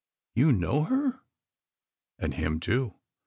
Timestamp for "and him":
2.17-2.59